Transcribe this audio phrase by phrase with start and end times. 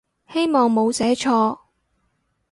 [0.33, 1.59] 希望冇寫錯